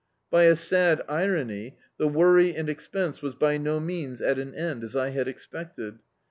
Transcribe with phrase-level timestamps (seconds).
[0.31, 4.83] By a sad irwiy, the worry and expense was by no means at an end,
[4.83, 5.99] as I had expected.